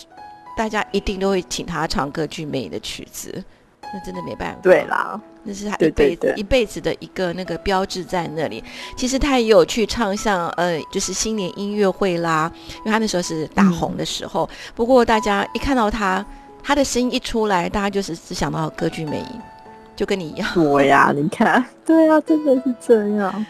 [0.58, 3.41] 大家一定都会请他唱歌剧魅的曲子，
[3.93, 4.60] 那真的没办法。
[4.62, 5.17] 对啦。
[5.43, 8.63] 那是他一辈子一辈子的一个那个标志在那里。
[8.95, 14.49] 其实他也有去唱像呃，就是新年音乐会啦，因为他那时候是大红的时候。
[14.75, 16.25] 不过大家一看到他，
[16.63, 19.41] 他的声音一出来，大家就是只想到歌剧魅影，
[19.95, 20.47] 就跟你一样。
[20.56, 23.45] 我呀，你看， 对啊，真的是这样。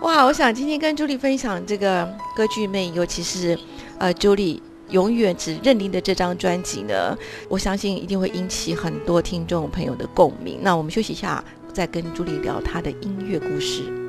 [0.00, 3.58] 哇，我想今天跟朱莉分享这个歌剧魅影，尤其是
[3.98, 4.62] 呃，朱莉。
[4.90, 7.16] 永远只认定的这张专辑呢，
[7.48, 10.58] 我相信一定会引起很多听众朋友的共鸣。
[10.62, 11.42] 那我们休息一下，
[11.72, 14.03] 再跟朱莉聊她的音乐故事。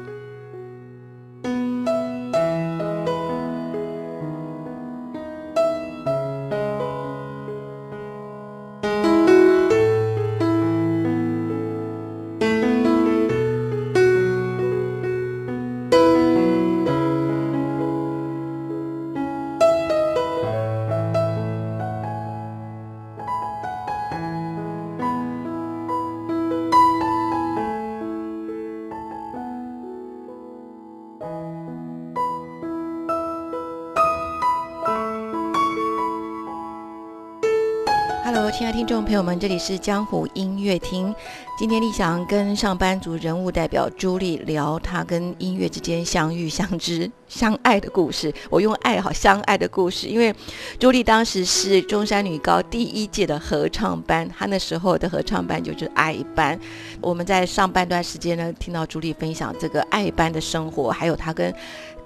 [38.75, 41.15] 听众朋友们，这里是江湖音乐厅。
[41.57, 48.33] 今天立翔跟上班族人物代表朱莉聊他跟音乐之间相遇、相知、 相爱的故事。
[48.49, 50.35] 我用“爱”好，相爱的故事，因为
[50.77, 56.59] 朱莉当时是中山女高第一届的合唱班，她那时候的合唱班就是爱班。
[57.01, 61.53] 我们在上半段时间呢，听到朱莉分享这个爱班的生活，还有她跟。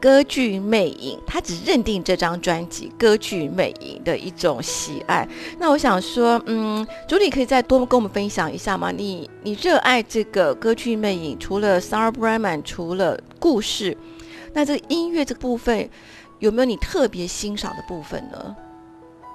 [0.02, 5.28] 歌剧魅影，他只认定这张专辑《歌剧魅影》的一种喜爱。
[5.58, 8.92] 那我想说，嗯，朱莉可以再多跟我们分享一下吗？
[8.92, 13.98] 你你热爱这个歌剧魅影，除了 Sarah Brightman，除了故事，
[14.54, 15.90] 那这个音乐这个部分
[16.40, 18.56] 有没有你特别欣赏的部分呢？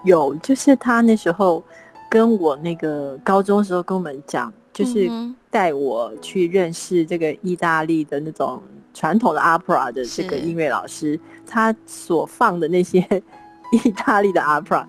[0.05, 1.63] 有，就是他那时候
[2.09, 5.11] 跟我那个高中时候跟我们讲，就是
[5.51, 8.63] 带我去认识这个意大利的那种。
[8.97, 13.01] 传统的 opera 的这个音乐老师，他所放的那些
[13.85, 14.87] 意大利的 opera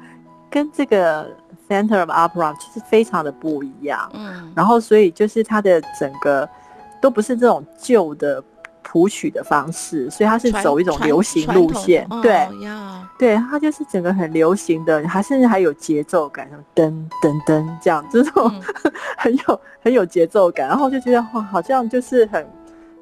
[0.48, 1.28] 跟这个
[1.68, 4.08] Center of Opera 其实非常的不一样。
[4.14, 6.48] 嗯，然后所以就是他的整个
[7.02, 8.44] 都不是这种旧的。
[8.88, 12.48] 谱曲的方式，所以它是走一种流行路线，对，
[13.18, 18.62] 对，它就是整个很流行的，它甚至还有节奏感，噔噔噔这样，这种
[19.18, 22.48] 很有很有节奏感，然后就觉得哇，好像就是很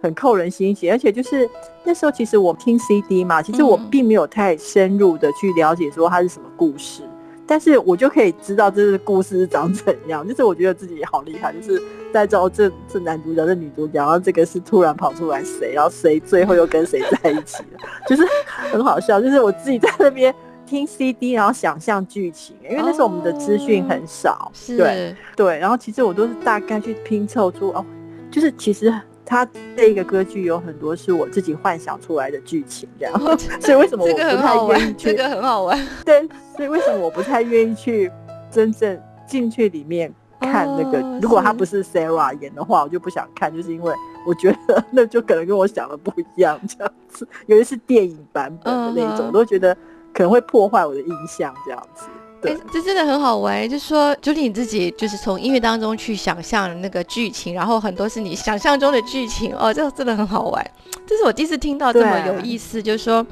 [0.01, 1.49] 很扣人心弦，而且就是
[1.83, 7.03] 那时候其实我听 CD 嘛，其实我并没有太深入的去了解说它是什么故事。
[7.45, 11.81] 但是我就可以知道这个故事是长怎样，就是我觉得自己好厉害，就是
[12.13, 18.23] 在知道这这男主角、这女主角，然后这个是突然跑出来谁，然后谁最后又跟谁在一起了，就是
[18.71, 19.19] 很好笑。
[19.21, 20.33] 就是我自己在那边
[20.65, 27.85] 听 CD，然后想象剧情，因为那时候我们的资讯很少，对对，然后其实我都是大概去拼凑出哦，
[28.31, 28.93] 就是其实。
[29.25, 33.13] 他这一个歌剧有很多是我自己幻想出来的剧情，这样，
[33.61, 35.09] 所以为什么我不太愿意去？
[35.09, 38.11] 这个很好玩， 对，所以为什么我不太愿意去
[38.51, 40.99] 真正进去里面看那个？
[41.21, 43.93] 如果他不是 Sarah 演的话，我就不想看，就是因为
[44.27, 49.73] 我觉得 那就可能跟我想的不一样，这样子，尤其是电影版本的那种，我都觉得
[50.13, 52.05] 可能会破坏我的印象，这样子。
[52.45, 53.67] 哎，这真的很好玩。
[53.69, 60.71] 就是说，就是你自己就是从音乐当中去想象那个剧情，然后很多是你想象中的剧情哦，这真的很好玩。
[61.05, 62.81] 这是我第一次听到这么有意思。
[62.81, 63.25] 就是说，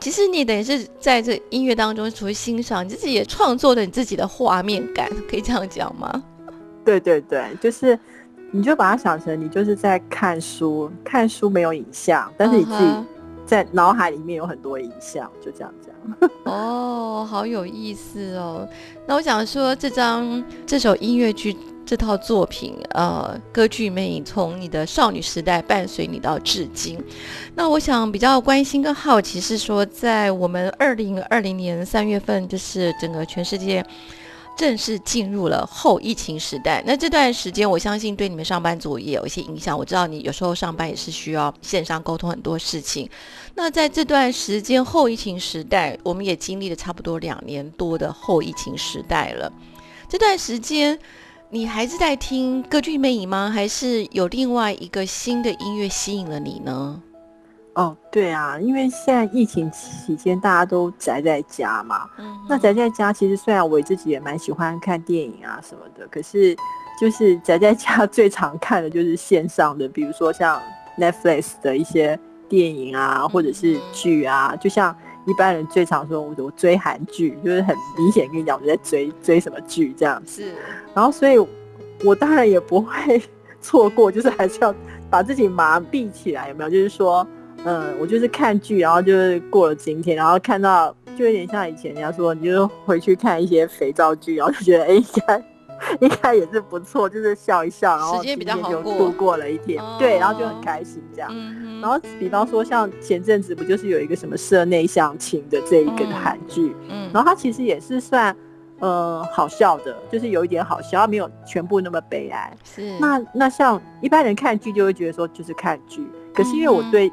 [0.00, 6.22] 其实你等于是在这音乐当中，除了欣赏，你自己也创作了你自己的画面感，可以这样讲吗？
[6.84, 7.98] 对对对，就是
[8.52, 12.94] 你就把它想成你就是在看书，看书没有影像，但是你自己
[13.44, 15.92] 在脑海里面有很多影像，就这样讲。
[16.44, 18.68] 哦，好有意思哦。
[19.06, 26.98] 那我想说，这张这首音乐剧这套作品，呃，歌剧魅影从你的少女时代伴随你到至今。
[27.54, 33.84] 那我想比较关心跟好奇是说，在我们二零二零年三月份，就是整个全世界。
[34.56, 39.78] 正式进入了后疫情时代，那这段时间我相信对你们上班族也有一些影响。
[39.78, 43.08] 我知道你有时候上班也是需要线上沟通很多事情。
[43.54, 49.52] 那在这段时间后疫情时代，我们也经历了差不多两年多的后疫情时代了。
[50.08, 50.98] 这段时间，
[51.50, 53.50] 你还是在听歌剧魅影吗？
[53.54, 57.02] 还是有另外一个新的音乐吸引了你呢？
[57.76, 66.56] 哦，对啊，因为现在疫情期间大家都宅在家嘛，嗯那宅在家其实虽然我自己也蛮喜欢看电影啊什么的，可是
[66.98, 70.58] 就是宅在家 最常看的就是线上的，比如说像
[70.98, 80.50] Netflix 的一些电影啊，或者是剧啊，就像一般人最常说，我我追韩剧，就是很明显跟你讲我在追追什么剧这样子，
[80.94, 81.36] 然后所以
[82.02, 83.20] 我当然也不会
[83.60, 84.74] 错过，就是还是要
[85.10, 86.70] 把自己麻痹起来，有没有？
[86.70, 87.26] 就是说。
[87.66, 95.44] 嗯，我就是看剧，然后就是过了今天，然后看到就有点像以前人家说，你就回去看一些肥皂剧，然后就觉得哎，应该
[96.00, 101.28] 应该也是不错，就是笑一笑，然后今天就度过了一天，对，然后就很开心这样。
[101.82, 108.34] 然后比方说像前阵子不就是有一个什么社内相亲的这一个韩剧，嗯，然后它其实也是算
[108.78, 112.56] 呃好笑的，就是有一点好笑，没有全部那么悲哀。
[112.64, 112.96] 是。
[113.00, 117.10] 那那像一般人看剧就会觉得说就是看剧，可是因为我对。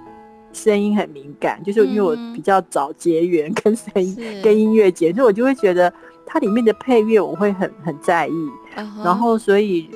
[0.53, 5.91] 声音很敏感，就是因为我比较早结缘 跟声音、跟音乐节，所以我就会觉得
[6.25, 8.33] 它里面的配乐我会很很在意。
[9.03, 9.89] 然后，所以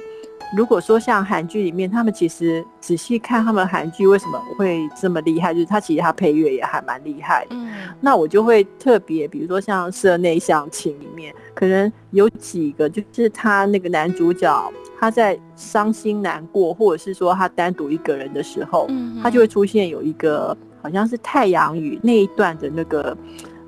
[0.56, 7.56] 如果说像韩剧里面，他们其实仔细看他们韩剧为什么会这么厉害，就是他其实他配乐也还蛮厉害的。
[8.02, 14.74] 那我就会特别，比如说像《社内相亲》里面，可能有几个就是他那个男主角。
[15.00, 18.90] 他在伤心难过，或者是说他单独一个人的时候，
[19.22, 23.16] 他就会出现有一个好像是太阳雨那一段的那个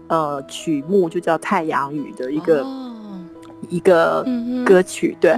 [0.08, 2.66] 呃曲目，就叫太阳雨的一个
[3.70, 4.26] 一个
[4.66, 5.16] 歌曲。
[5.20, 5.32] 对，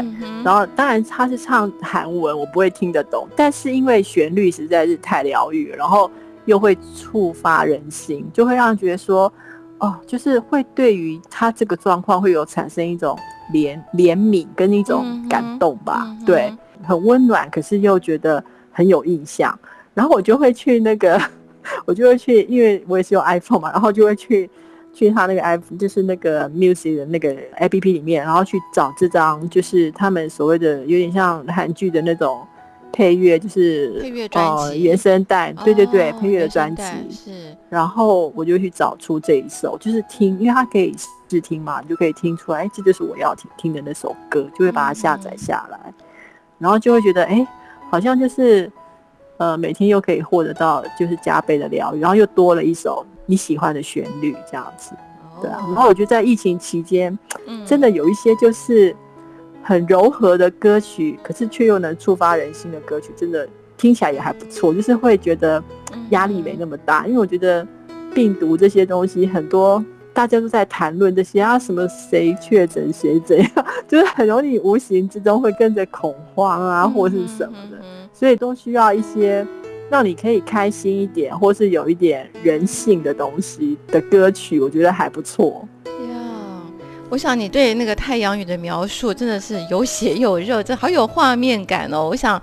[0.46, 6.10] 然后当然他是唱韩文，我不会听得懂，但是因为旋律实在是太疗愈，然后
[6.46, 9.32] 又会触发人心，就会让人觉得说，
[9.80, 13.18] 哦，就是会对于他这个状况会有产生一种。
[13.52, 19.58] 怜怜悯跟一种感动吧，对，很温暖，可是又觉得很有印象。
[19.94, 21.22] 然后我就会去那个，
[21.86, 24.50] 我就会去，因为我也是用 iPhone 嘛，然后就会去
[24.94, 32.46] 去他那个 iPhone，就是那个 Music 的那个 APP 里面，然后去找这张，就是他们所谓的有点像韩剧的那种。
[32.94, 37.56] 配乐就是配乐专辑原声带，对对对，配乐的专辑是。
[37.70, 40.94] 然后我就去找出这一首，就是听，因为它可以
[41.30, 45.94] 试听嘛，你就可以听出来，哎，这就是我要听听的那首歌，就会把它下载下来，
[46.58, 47.48] 然后就会觉得，哎，
[47.90, 48.70] 好像就是
[49.38, 54.94] 呃，每天又可以获得到就是加倍的疗愈，然后又多了一首你喜欢的旋律，这样子。
[55.42, 55.60] 对啊。
[55.68, 57.18] 然后我觉得在疫情期间，
[57.66, 58.96] 真的有一些就是
[59.64, 63.48] 很柔和的歌曲，可是却又能触发人心的歌曲，真的
[63.78, 65.64] 听起来也还不错，就是会觉得
[66.10, 67.06] 压力没那么大。
[67.08, 67.68] 因为我觉得
[68.14, 69.84] 病毒这些东西很多。
[70.14, 73.50] 大家都在谈论这些啊，什么谁确诊谁怎样，
[73.88, 77.78] 就是很容易无形之中会跟着恐慌啊，或是什么的，
[78.12, 79.48] 所以都需要一些
[79.90, 85.66] 让你可以开心一点，或是有一点人性的东西的歌曲，我觉得还不错。
[87.12, 92.08] 我想你对那个太阳雨的描述真的是有血有肉，这好有画面感哦。
[92.08, 92.42] 我想，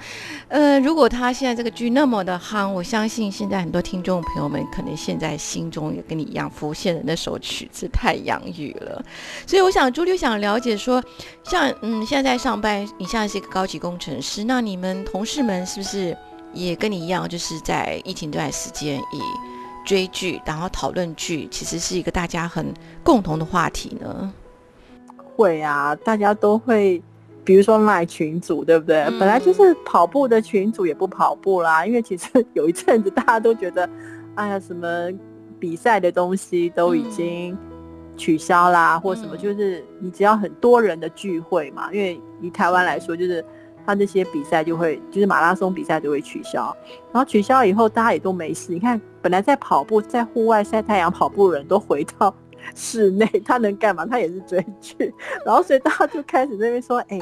[0.49, 9.03] 呃，如果他现在这个剧那么的夯，我相信现在很多听众朋友们可能现在心中也跟你一样浮现的那首曲子《太阳雨》了。
[9.47, 11.03] 所以我想，朱莉想了解说，
[11.45, 16.14] 像嗯，现在在上班，你现在是一个高级工程师，那你们同事们是不是
[16.53, 19.21] 也跟你一样，就是在疫情这段时间以
[19.87, 22.71] 追剧，然后讨论剧，其实是一个大家很
[23.03, 24.31] 共同的话题呢？
[25.39, 27.01] 会啊，大家都会，
[27.45, 29.05] 比如说卖群组，对不对？
[29.20, 33.89] 本来就是跑步的群组也不跑步啦，因为其实 有一阵子大家都觉得，
[34.34, 35.09] 哎呀，什么
[35.61, 37.57] 比赛的东西都已经
[38.16, 43.45] 取消啦，或什么，就是你只要很多人的聚会嘛，因为以台湾来说，就是
[43.86, 46.76] 他那些比赛就会，就是马拉松比赛就会取消，
[47.12, 48.72] 然后取消以后大家也都没事。
[48.72, 52.34] 你看，本来在跑步，在户外晒太阳跑步的人都回到。
[52.75, 54.07] 室内他能干嘛？
[54.07, 55.13] 他也是追剧，
[55.45, 57.19] 然后所以大家就开始那边说：“哎，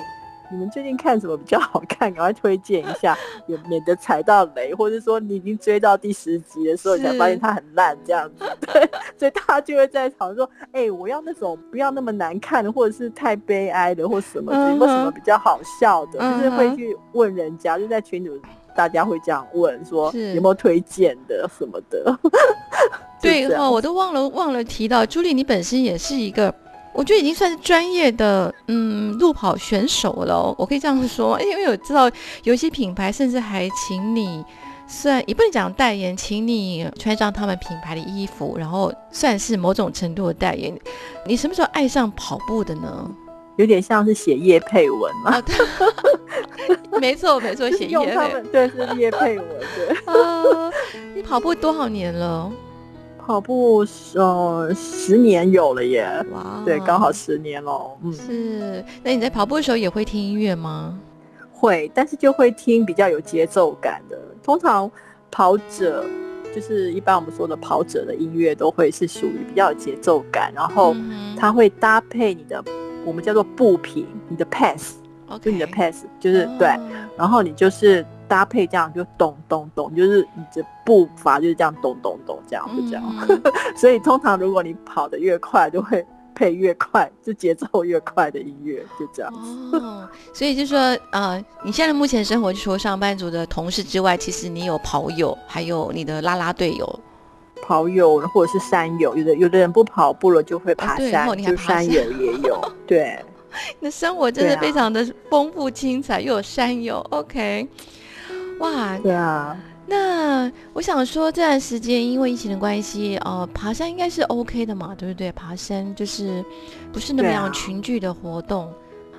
[0.50, 2.12] 你们最近看什么比较好看？
[2.12, 3.16] 赶快推荐一下，
[3.46, 8.44] 也免得踩到雷，或者说你已经追到第十集的时候，你才发现它很烂这样子。
[8.72, 18.30] ”对，所以大家就会在讨论说：“哎，我要那种不要那么难看的，或者是太悲哀的，或什么，有没有什么比较好笑的？”就是会去问人家，就在群里。
[18.76, 22.18] 大家会这样问说有没有推荐的什么的？
[23.20, 26.54] 对哦，我都忘了忘了提到朱莉，你本身也是一个，
[26.92, 30.54] 我觉得已经算是专业的嗯路跑选手了。
[30.58, 32.10] 我可以这样说， 因为我知道
[32.44, 34.44] 有些品牌甚至还请你
[34.86, 40.78] 算也不能讲代言，请你穿上他们品牌的衣服，然后算是某种程度的代言。
[41.26, 43.10] 你什么时候爱上跑步的呢？
[43.56, 45.42] 有点像是写叶佩文嘛，
[47.00, 49.96] 没错没错， 写叶佩，对是叶佩文对。
[50.04, 50.70] 啊，
[51.14, 52.50] 你跑步多少年了？
[53.18, 53.84] 跑步
[54.14, 57.96] 呃十年有了耶，哇，对，刚好十年喽。
[58.04, 58.84] 嗯，是。
[59.02, 60.96] 那你在跑步的时候也会听音乐吗？
[61.52, 64.16] 会，但是就会听比较有节奏感的。
[64.44, 64.88] 通常
[65.28, 66.04] 跑者
[66.54, 70.94] 就是一般我们说的跑者的音乐都会是属于比较有节奏感，然后
[71.36, 72.62] 它会搭配你的。
[73.06, 74.96] 我们叫做步频，你的 pass，
[75.40, 76.68] 就你的 pass，就是对，
[77.16, 83.04] 然后你就是搭配这样，就咚咚咚，就是你的步伐就是这样咚咚咚，这样就这样。
[83.78, 86.04] 所以通常如果你跑得越快，就会
[86.34, 89.32] 配越快，就节奏越快的音乐，就这样。
[89.72, 90.78] 哦，所以就说，
[91.12, 97.00] 呃，你现在目前生活，除了上班族的同事之外，其实你有跑友，还有你的拉拉队友。
[97.62, 102.60] 跑友或者是山友，有的有的人不跑步了就会爬山，就山友也有。
[102.86, 103.18] 对，
[103.80, 106.98] 那生活真的非常的丰富精彩，又有山友。
[107.10, 107.66] OK，
[108.60, 109.56] 哇，对啊。
[109.88, 115.30] 那我想说，这段时间因为疫情的关系，呃，爬山应该是 OK 的嘛，对不对？
[115.30, 116.44] 爬山就是
[116.92, 118.72] 不是那么样群聚的活动。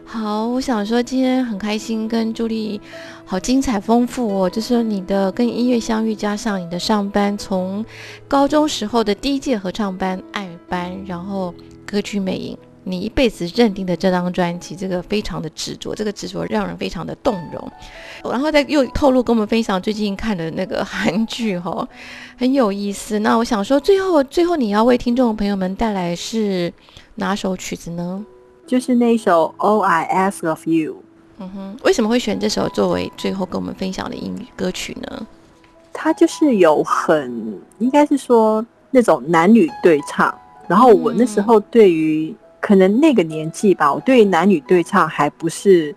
[0.10, 2.80] 好，我想说今天很开心跟朱莉，
[3.26, 4.50] 好精彩丰富哦。
[4.50, 7.86] 就是你的跟音乐相遇，加上你的上班，从
[8.26, 11.54] 高中时候的第一届合唱班爱班，然后
[11.86, 17.72] 歌曲美影，你一辈子认定的这张专辑，这个非常的执着，这个执着让人非常的动容。
[18.24, 21.86] 然后再又透露跟我们分享最近看的那个韩剧，哈，
[22.38, 23.20] 很有意思。
[23.20, 26.74] 那我想说，最后最后你要为听众朋友们带来是
[27.16, 28.26] 哪首曲子呢？
[28.68, 30.98] 就是那一首 All I Ask of You，
[31.40, 35.26] 嗯哼，为什么会选这首作为最后跟我们分享的英语歌曲呢？
[35.94, 40.38] 它就是有很应该是说那种男女对唱，
[40.68, 45.96] 然后我那时候对于可能那个年纪吧，我对于男女对唱还不是，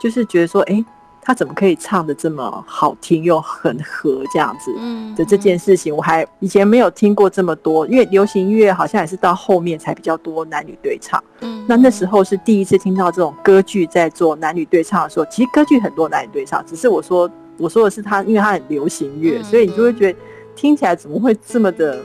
[0.00, 0.84] 就是觉得说，哎。
[1.26, 4.72] 他怎么可以唱的这么好听又很合这样子
[5.16, 11.20] 的这件事情，我还以前没有听过这么多，因为流行音乐好像也是到后面才比较多男女对唱。
[11.40, 20.18] 嗯，那那时候是第一次听到这种歌剧在做男女对唱的时候，其实歌剧很多男女对唱，只是我说我说的是他，因为他很流行乐，所以你就会觉得
[20.54, 21.98] 听起来怎么会这么的，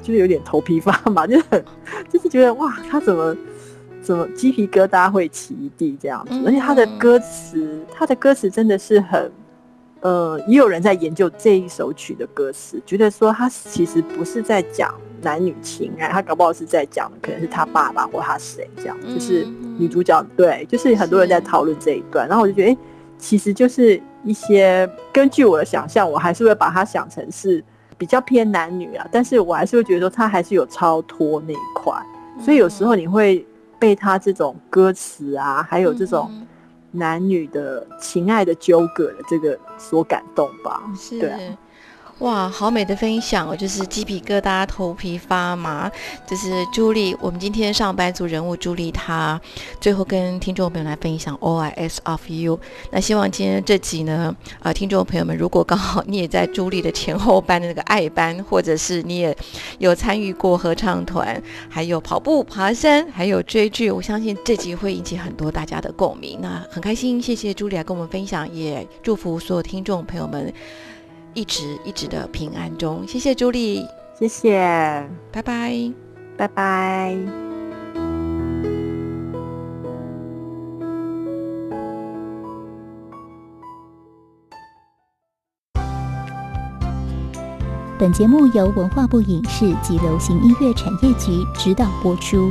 [0.00, 1.64] 就是有点头皮发麻，就很
[2.08, 3.36] 就是觉得哇，他怎么？
[4.08, 6.32] 怎么鸡皮疙瘩会起一地这样子？
[6.46, 9.30] 而且他的歌词，他的歌词真的是很，
[10.00, 19.46] 呃，也有人在研究这一首曲的歌词，觉得说他其实不是在讲男女情爱，他搞不好是在讲可能是他爸爸或他谁这样，就是
[19.78, 22.76] 女主角对，就是很多人在讨论这一段，然后我就觉得，哎，
[23.18, 27.62] 其实就是一些根据我的想象，我还是会把它想成是
[27.98, 31.92] 比较偏男女啊，但是我还是会觉得说他还是有超脱那一块，
[32.42, 33.46] 所以有时候你会
[33.78, 36.30] 被他这种歌词啊，还有这种
[36.92, 40.82] 男女的情爱的纠葛的这个所感动吧，
[41.20, 41.56] 对。
[42.18, 45.88] 哇，好美的分享哦，就是鸡皮疙瘩、头皮发麻。
[46.26, 49.40] 就是朱莉，我们今天上班族人物朱莉，她
[49.80, 52.58] 最后跟听众朋友来分享 All I Ask of You。
[52.90, 59.36] 那希望今天这集呢，呃，听众朋友们，如果刚好你也在朱莉的前后班的那个爱班，或者是你也
[59.78, 66.40] 有参与过合唱团，还有跑步、爬山，还有追剧，我相信这集会引起很多大家的共鸣。
[66.42, 70.52] 那很开心，谢谢朱莉来跟我们分享，也祝福所有听众朋友们。
[71.38, 73.86] 一直一直的平安中，谢谢朱莉，
[74.18, 74.58] 谢谢，
[75.30, 75.92] 拜拜，
[76.36, 77.16] 拜拜。
[87.96, 92.50] 本节目由文化部影视及流行音乐产业局指导播出。